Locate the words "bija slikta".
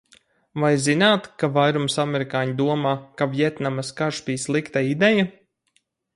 4.31-4.85